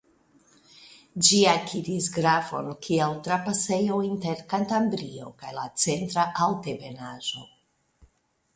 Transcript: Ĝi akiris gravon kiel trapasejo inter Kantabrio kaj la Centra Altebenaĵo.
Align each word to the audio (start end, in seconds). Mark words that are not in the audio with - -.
Ĝi 1.27 1.41
akiris 1.49 2.07
gravon 2.15 2.71
kiel 2.87 3.13
trapasejo 3.27 3.99
inter 4.07 4.43
Kantabrio 4.55 5.29
kaj 5.43 5.55
la 5.61 5.69
Centra 5.85 6.27
Altebenaĵo. 6.49 7.47